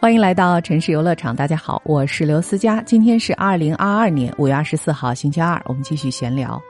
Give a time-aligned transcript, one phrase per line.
[0.00, 2.82] 欢迎来到城市游乐场，大家好，我是刘思佳。
[2.82, 6.60] 今天是二零二二年五月二十四号，星期二，我们继续闲聊。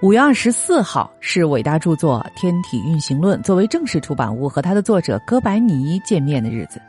[0.00, 6.82] 五月二十四号是伟大著作《天体运行论》作为正式出版物和它的作者哥白尼见面的日子，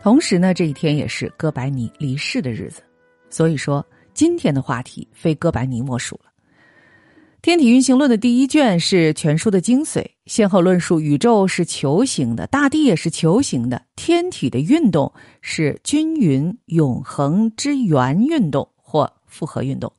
[0.00, 2.80] 同时呢，这一天也是哥白尼离世的日子。
[3.28, 6.30] 所以说，今天的话题非哥白尼莫属了。
[7.42, 19.92] 《天体运行论》的第一卷是全书的精髓，先后论述宇宙是球形的，大地也是球形的，天体的运动是均匀永恒之圆运动或复合运动。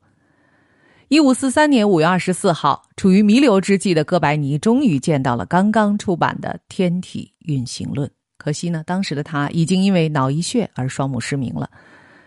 [1.08, 11.70] 一五四三年五月二十四号，处于弥留之际的哥白尼终于见到了刚刚出版的《天体运行论》，可惜呢，当时的他已经因为脑溢血而双目失明了，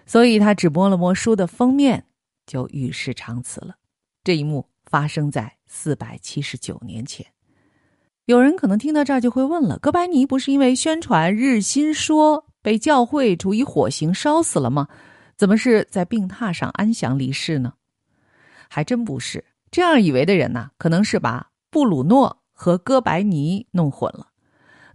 [0.07, 2.03] 所以他只摸了摸书的封面，
[2.47, 3.75] 就与世长辞了。
[4.23, 4.70] 这一幕。
[4.91, 7.25] 发生在四百七十九年前，
[8.25, 14.89] 有人可能听到这儿就会问了：哥白尼不是因为宣传日心说被教会处以火刑烧死了吗？
[15.37, 17.71] 怎么是在病榻上安详离世呢？
[18.69, 24.27] 还真不是，这样以为的人呐，可能是把布鲁诺和哥白尼弄混了。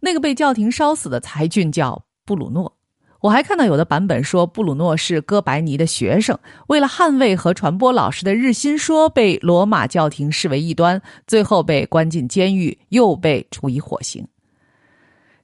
[0.00, 2.75] 那个被教廷烧死的才俊叫布鲁诺。
[3.20, 14.26] 我还看到有的版本说布鲁诺是哥白尼的学生，为了捍卫和传播老师的日心说，被罗马教廷视为异端，最后被关进监狱，又被处以火刑。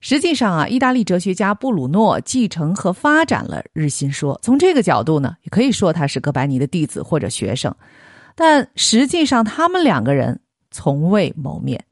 [0.00, 7.74] 实际上啊，意大利哲学家布鲁诺继承和发展了日心说，从这个角度呢，也可以说他是哥白尼的弟子或者学生。
[8.34, 11.82] 但实际上，他们两个人从未谋面，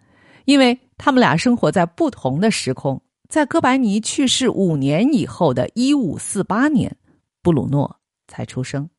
[0.45, 3.01] 因为他们俩生活在不同的时空。
[3.31, 6.97] 在哥白尼去世五年以后的1548年，
[7.41, 8.91] 布鲁诺才出生。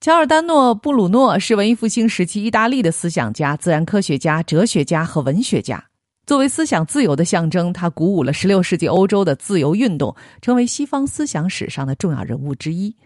[0.00, 5.84] 乔尔丹诺·布鲁诺是文艺复兴时期意大利的思想家、自然科学家、哲学家和文学家。
[6.26, 12.96] 作为思想自由的象征，他鼓舞了16世纪欧洲的自由运动，成为西方思想史上的重要人物之一。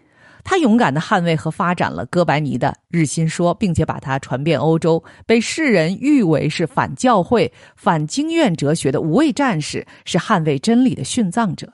[0.43, 11.73] 他勇敢的捍卫和发展了哥白尼的日心说，并且把它传遍欧洲，被世人誉为是反教会、反经院哲学的无畏战士，是捍卫真理的殉葬者。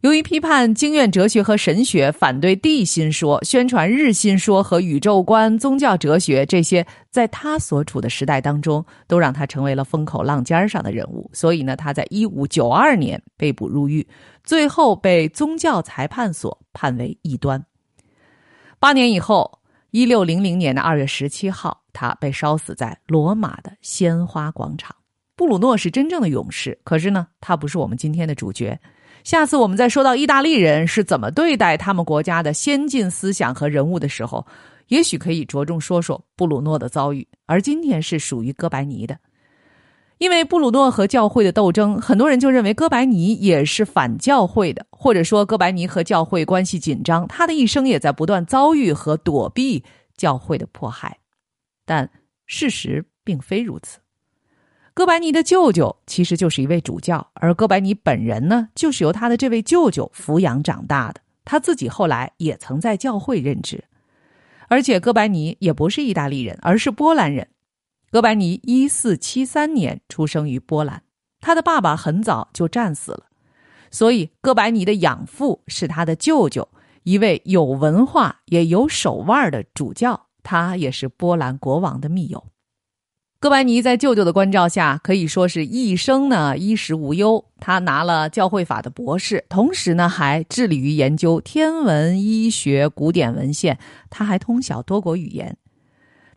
[0.00, 11.28] 由于批判经院哲学和神学，反对地心说，宣传日心说和宇宙观、宗教哲学这些，在他所处的时代当中，都让他成为了风口浪尖上的人物。
[11.34, 14.06] 所以呢，他在一五九二年被捕入狱，
[14.42, 17.62] 最后被宗教裁判所判为异端。
[18.78, 19.60] 八年以后，
[19.90, 24.96] 一六零零年的二月十七号，他被烧死在罗马的鲜花广场。
[25.36, 28.80] 布鲁诺是真正的勇士，可是呢，他不是我们今天的主角。
[29.24, 34.46] 下次我们在说到意大利人是怎么对待他们国家的先进思想和人物的时候，
[34.88, 37.26] 也许可以着重说说布鲁诺的遭遇。
[37.46, 39.18] 而今天是属于哥白尼的，
[40.18, 49.84] 因为布鲁诺和教会的斗争，很多人就认为哥白尼也是反教会的，或者说哥白尼和教会关系紧张，他的一生也在不断遭遇和躲避
[50.16, 51.18] 教会的迫害。
[51.84, 52.10] 但
[52.46, 53.98] 事实并非如此。
[54.92, 61.20] 哥白尼的舅舅其实就是一位主教，而哥白尼本人呢，就是由他的这位舅舅抚养长大的。
[61.44, 63.84] 他自己后来也曾在教会任职，
[64.68, 67.48] 而且哥白尼也不是意大利人，而是波兰人。
[68.10, 71.02] 哥白尼一四七三年出生于波兰，
[71.40, 73.24] 他的爸爸很早就战死了，
[73.90, 76.68] 所以哥白尼的养父是他的舅舅，
[77.04, 82.44] 一位有文化也有手腕的主教，他也是波兰国王的密友。
[83.40, 87.42] 哥白尼在舅舅的关照下，可以说是一生呢衣食无忧。
[87.58, 93.78] 他拿了教会法的博士，同时呢还致力于研究天文、医学、古典文献。
[94.10, 95.56] 他还通晓多国语言。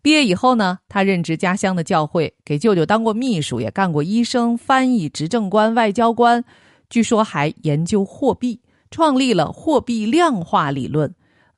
[0.02, 6.46] 毕业以后呢，他任职家乡的教会，给舅舅当过秘书，也干过医生、翻译、执政官、外交官。
[6.90, 11.14] 据说还研究货币，创立了货币量化理论。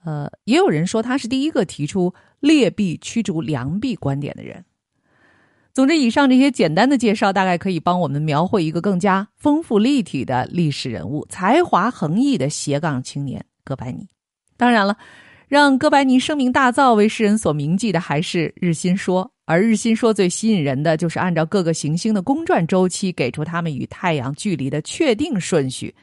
[0.06, 4.66] 呃，也有人说他是第一个提出劣币驱逐良币观点的人。
[5.76, 14.08] 总之，以上这些简单的介绍，大概可以帮我们描绘一个更加丰富立体的历史人物——才华横溢的斜杠青年哥白尼。
[14.56, 14.96] 当然了，
[15.50, 19.30] 让哥白尼声名大噪、为世人所铭记的还是日心说。
[19.44, 25.94] 而日心说最吸引人的，就是按照各个行星的公转周期，给出它们与太阳距离的确定顺序。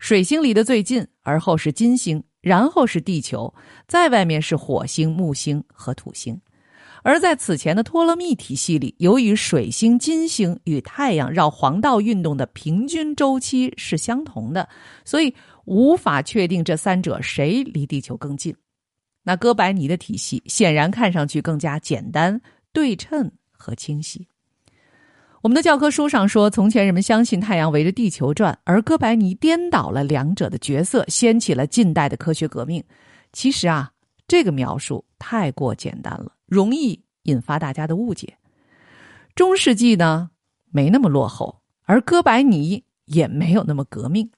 [0.00, 3.54] 水星离得最近，而后是金星，然后是地球，
[3.86, 6.36] 再外面是火星、木星和土星。
[7.02, 14.68] 而在此前的托勒密体系里，由于水星、金星与太阳绕黄道运动的平均周期是相同的，
[15.04, 18.54] 所以无法确定这三者谁离地球更近。
[19.22, 22.40] 那哥白尼的体系显然看上去更加简单、
[22.72, 24.26] 对称和清晰。
[25.42, 32.84] 我们的教科书上说，从前人们相信太阳围着地球转，而哥白尼颠倒了两者的角色，掀起了近代的科学革命。
[33.32, 33.90] 其实啊，
[34.30, 38.32] 这个描述太过简单了，容易引发大家的误解。
[39.34, 40.30] 中世纪呢，
[40.70, 44.30] 没那么落后，而哥白尼也没有那么革命。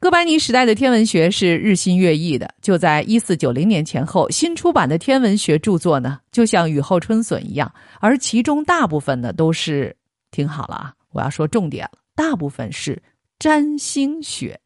[0.00, 9.96] 哥白尼时代的天文学是日新月异的，就在一四九零年前后，新出版的天文学著作呢，就像雨后春笋一样，而其中大部分呢都是。
[10.32, 10.92] 听好了啊！
[11.12, 13.00] 我要说重点了，大部分是
[13.38, 14.60] 占星学，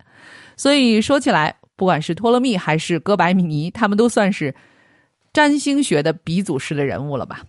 [0.56, 4.54] 所以说起来，不管是托勒密还是哥白尼，他们都算是
[5.32, 7.40] 占星学的鼻祖式的人物了吧？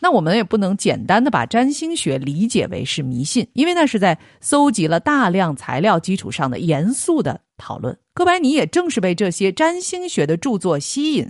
[0.00, 7.98] 那我们也不能简单的把占星学理解为是迷信，因为那是在搜集了大量材料基础上的严肃的讨论。
[8.12, 11.28] 哥白尼也正是被这些占星学的著作吸引，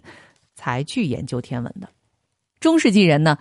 [0.54, 1.88] 才去研究天文的。
[2.60, 3.38] 中世纪人呢？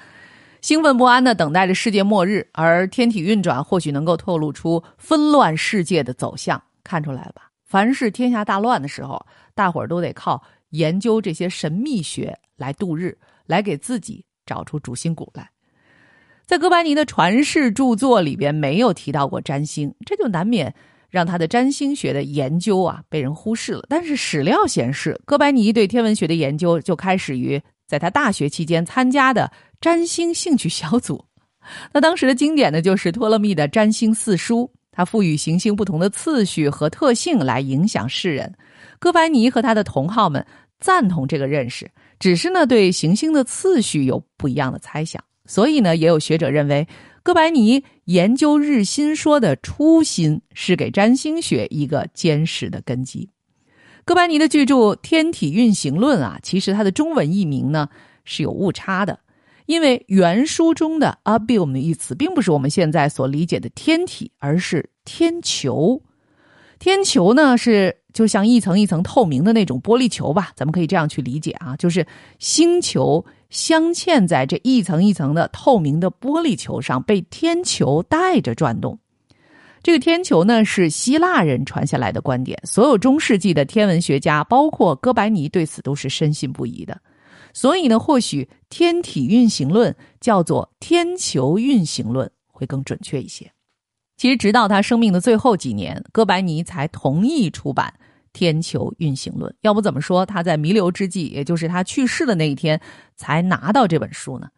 [0.61, 7.49] 兴奋不安的等待着世界末日，而天体运转或许能够透露出纷乱世界的走向，看出来了吧？
[7.73, 9.19] 凡是天下大乱的时候，
[9.55, 10.39] 大伙儿都得靠
[10.69, 13.17] 研究这些神秘学来度日，
[13.47, 15.49] 来给自己找出主心骨来。
[16.45, 20.71] 在哥白尼的传世著作里边没有提到过占星，这就难免
[21.09, 23.83] 让他的占星学的研究啊被人忽视了。
[23.89, 29.51] 但是史料显示，哥白尼对天文学的研究就开始于在他大学期间参加的。
[29.81, 31.25] 占星兴趣小组，
[31.91, 38.55] 那当时的经典呢，就是托勒密的《占星四书》，他赋予行星不同的次序和特性来影响世人。
[38.99, 40.45] 哥白尼和他的同好们
[40.79, 45.21] 赞同这个认识，只是呢对行星的次序有不一样的猜想。
[45.45, 46.87] 所以呢，也有学者认为，
[47.21, 53.29] 哥白尼研究日心说的初心是给占星学一个坚实的根基。
[54.05, 57.89] 哥白尼的巨著《天体运行论》啊，其实它的中文译名呢
[58.23, 59.19] 是有误差的。
[59.65, 66.01] 因为原书中的 “abium” 的一词，并不是我们现在所理解的天体，而是天球。
[66.79, 70.51] 天球呢，是就像一层一层透明的那种玻璃球吧？
[70.53, 72.05] 咱们可以这样去理解啊，就是
[72.39, 78.99] 星球镶嵌在这一层一层的透明的玻璃球上，被天球带着转动。
[79.81, 86.99] 这个天球呢，是希腊人传下来的观点，所有中世纪的天文学家，包括哥白尼，对此都是深信不疑的。
[87.53, 93.51] 所以呢，或许天体运行论叫做天球运行论会更准确一些。
[94.17, 97.93] 其实，直到他生命的最后几年，哥白尼才同意出版
[98.33, 99.51] 《天球运行论》。
[99.61, 102.81] 要不怎么说他在弥留之际，也就是他去世的那一天，
[103.15, 104.49] 才拿到这本书呢？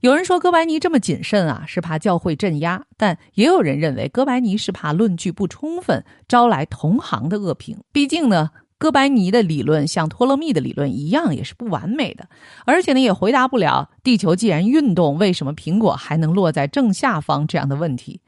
[0.00, 7.76] 有人说哥白尼这么谨慎啊，是怕教会镇压；但也有人认为哥白尼是怕论据不充分，招来同行的恶评。
[7.92, 8.50] 毕竟呢。
[8.80, 12.26] 哥白尼的理论像托勒密的理论一样，也是不完美的，
[12.64, 18.22] 而且呢，也回答不了地球既然运动，为什么苹果还能落在正下方这样的问题。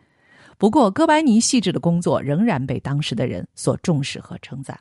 [0.58, 4.78] 不过，哥白尼细致的工作仍然被当时的人所重视和称赞。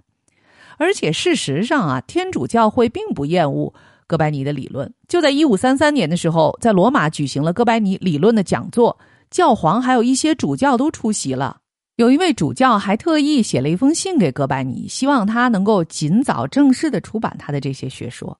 [0.75, 3.73] 而且，事实上啊，天主教会并不厌恶
[4.07, 4.93] 哥白尼的理论。
[5.07, 11.60] 就在一五三三年的时候，在罗马举行了哥白尼理论的讲座，教皇还有一些主教都出席了。
[11.97, 18.39] 有一位主教还特意写了一封信给哥白尼，希望他能够尽早正式的出版他的这些学说。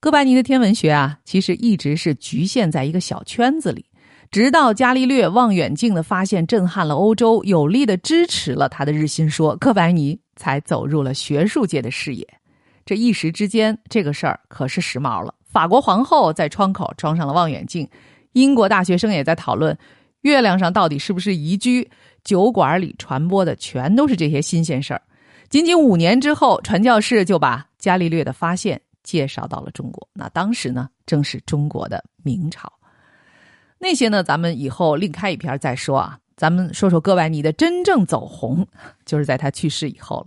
[0.00, 3.84] 哥白尼的天文学啊，其实一直是局限在一个小圈子里，
[4.30, 12.26] 直到伽利略望远镜的发现震撼了欧洲，有力的支持了他的日心说，哥白尼才走入了学术界的视野。
[12.86, 15.34] 这一时之间，这个事儿可是时髦了。
[15.44, 17.88] 法国皇后在窗口装上了望远镜，
[18.32, 19.76] 英国大学生也在讨论
[20.22, 21.88] 月亮上到底是不是宜居。
[22.28, 25.00] 酒馆里传播的全都是这些新鲜事儿。
[25.48, 30.06] 仅仅五年之后，传教士就把伽利略的发现介绍到了中国。
[30.12, 32.70] 那当时呢，正是中国的明朝。
[33.78, 36.18] 那些呢，咱们以后另开一篇再说啊。
[36.36, 38.66] 咱们说说哥白尼的真正走红，
[39.06, 40.26] 就是在他去世以后了。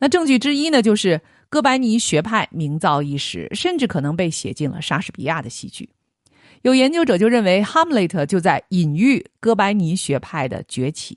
[0.00, 5.88] 那证据之一呢，就是哥白尼学派名噪一时，甚至可能被写进了莎士比亚的戏剧。
[6.62, 11.16] 有研究者就认为，哈姆雷特就在隐喻哥白尼学派的崛起。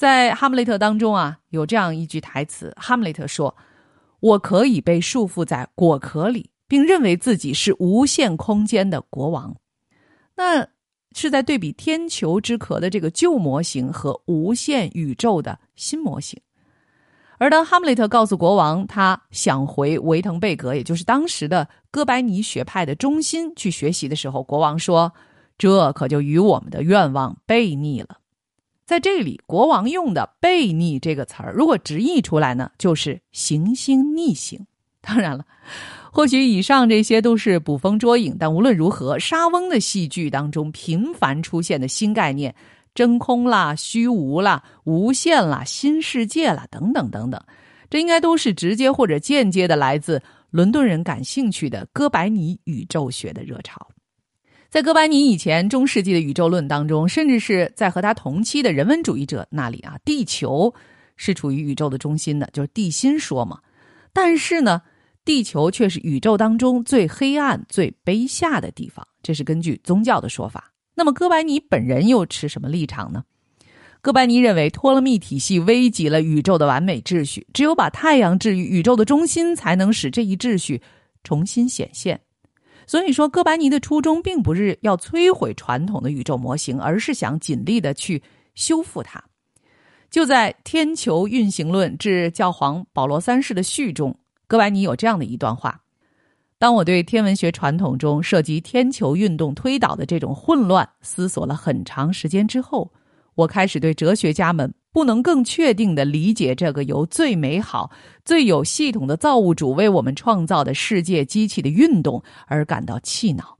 [0.00, 3.54] 在《哈姆雷特》当中啊，有这样一句台词：哈姆雷特说
[4.20, 9.54] ：“我可以被束缚在果壳里，并认为自己是无限空间的国王。”
[10.34, 10.66] 那
[11.12, 16.40] 是在对比天球之壳的这个旧模型和无限宇宙的新模型。
[17.36, 25.12] 而当哈姆雷特告诉国王他想回维滕贝格，也就是当时的哥白尼学派的中心去学习的时候，国王说
[25.58, 28.16] ：“这可就与我们的愿望背逆了。”
[28.90, 34.66] 在这里，国王用的“背逆”这个词儿，如果直译出来呢，就是行星逆行。
[35.00, 35.46] 当然了，
[36.10, 42.52] 或许以上这些都是捕风捉影，但无论如何，沙翁的戏剧当中频繁出现的新概念——
[42.92, 47.40] 真空啦、虚无啦、无限啦、新世界啦等等等等，
[47.88, 50.20] 这应该都是直接或者间接的来自
[50.50, 53.86] 伦敦人感兴趣的哥白尼宇宙学的热潮。
[54.70, 60.72] 在哥白尼以前，中世纪的宇宙论当中，甚至是在和他同期的人文主义者那里啊，地球
[61.16, 63.58] 是处于宇宙的中心的，就是地心说嘛。
[64.12, 64.80] 但是呢，
[65.24, 70.72] 地球却是宇宙当中最黑暗、最卑下的地方，这是根据宗教的说法。
[70.94, 73.24] 那么，哥白尼本人又持什么立场呢？
[74.00, 80.80] 哥白尼认为，托勒密体系危及了宇宙的完美秩序，只有把太阳置于宇宙的中心，才能使这一秩序
[81.24, 82.20] 重新显现。
[82.90, 88.20] 所以说，哥白尼的初衷并不是要摧毁传统的宇宙模型，而是想尽力的去
[88.56, 89.22] 修复它。
[90.10, 94.18] 就在《天球运行论》致教皇保罗三世的序中，
[94.48, 95.80] 哥白尼有这样的一段话
[96.58, 102.92] ：“当我对天文学传统中涉及天球运动推导的这种混乱思索了很长时间之后，
[103.36, 107.90] 我开始对哲学家们不能更确定的理解这个由最美好、
[108.24, 113.58] 最有系统的造物主为我们创造的世界机器的运动而感到气恼。”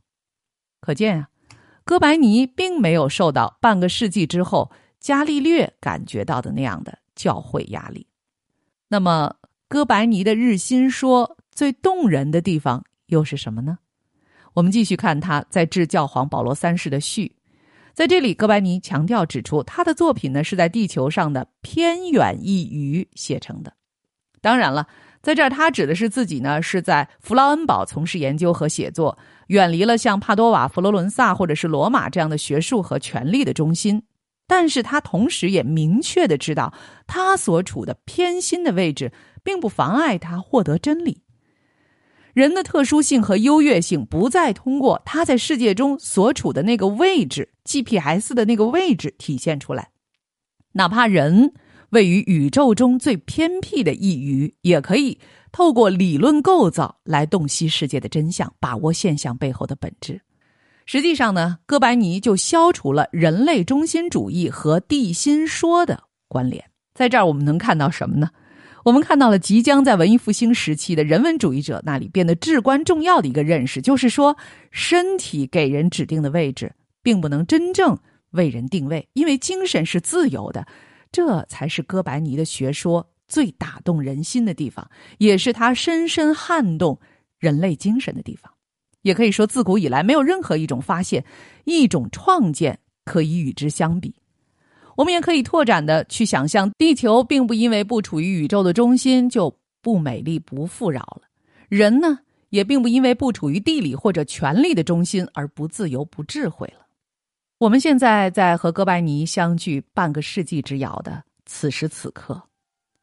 [0.80, 1.28] 可见啊，
[1.84, 4.70] 哥白尼并没有受到半个世纪之后。
[5.00, 8.06] 伽利略感觉到的那样的教会压力，
[8.87, 9.34] 那么
[9.66, 13.78] 哥白尼的日心说最动人的地方又是什么呢？
[14.52, 17.34] 我们继续看他在致教皇保罗三世的序，
[17.94, 23.75] 在这里，哥白尼强调指出，他的作品呢是在地球上的偏远一隅写成的。
[24.40, 24.87] 当然了，
[25.20, 29.18] 在这儿他指的是自己呢是在弗劳恩堡从事研究和写作，
[29.49, 34.04] 远离了像帕多瓦、佛罗伦萨或者是罗马这样的学术和权力的中心。
[34.47, 36.75] 但是他同时也明确的知道，
[37.06, 39.12] 他所处的偏心的位置，
[39.44, 41.23] 并不妨碍他获得真理。
[42.34, 49.88] 人的特殊性和优越性，不再通过他在世界中所处的那个位置 GPS 的那个位置体现出来。
[50.72, 51.52] 哪怕人
[51.90, 55.18] 位于宇宙中最偏僻的一隅，也可以
[55.50, 60.20] 透过理论构造来洞悉世界的真相，把握现象背后的本质。
[60.87, 66.64] 实际上呢，哥白尼就消除了人类中心主义和地心说的关联。
[66.94, 68.30] 在这儿，我们能看到什么呢？
[68.84, 74.37] 我们看到了即将在文艺复兴时期的人文主义者那里变得至关重要的一个认识，就是说，
[74.70, 76.72] 身体给人指定的位置，
[77.02, 77.99] 并不能真正
[78.30, 80.66] 为人定位，因为精神是自由的。
[81.12, 86.99] 这才是哥白尼的学说最打动人心的地方，也是他深深撼动
[87.38, 88.52] 人类精神的地方。
[89.02, 91.25] 也可以说，自古以来没有任何一种发现、
[91.64, 94.14] 一种创建可以与之相比。
[95.00, 101.23] 我们也可以拓展的去想象，地球并不因为不处于宇宙的中心就不美丽、不富饶了；
[101.71, 102.19] 人呢，
[102.50, 106.85] 也并不因为不处于地理或者权力的中心而不自由、不智慧了。
[107.57, 112.38] 我们现在在和哥白尼相距半个世纪之遥的此时此刻，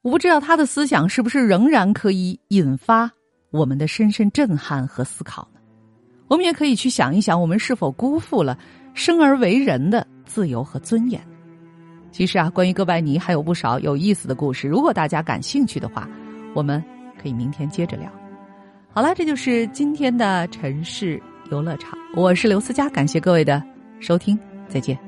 [0.04, 3.12] 我不知道他的思想是不是仍然可以引发
[3.50, 5.60] 我们的深深震撼和思考呢。
[6.28, 8.56] 我们也可以去想一想，我们是否辜负了
[8.94, 11.20] 生而为人的自由和尊严？
[12.18, 14.68] 其实啊，关于哥白尼还有不少有意思的故事。
[14.68, 16.10] 如果大家感兴趣的话，
[16.56, 16.84] 我们
[17.22, 18.12] 可以明天接着聊。
[18.92, 21.22] 好了，这就是今天的城市
[21.52, 21.96] 游乐场。
[22.16, 23.62] 我是刘思佳，感谢各位的
[24.00, 24.36] 收听，
[24.68, 25.07] 再见。